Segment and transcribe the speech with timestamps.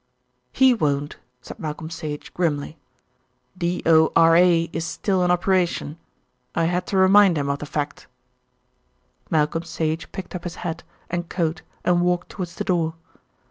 [0.51, 2.79] "He won't," said Malcolm Sage grimly.
[3.55, 4.63] "D.O.R.A.
[4.73, 5.99] is still in operation.
[6.55, 8.07] I had to remind him of the fact."
[9.29, 12.95] Malcolm Sage picked up his hat and coat and walked towards the door.